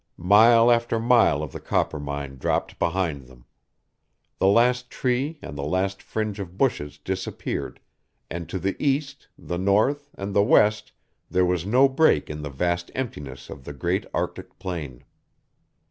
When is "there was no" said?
11.29-11.87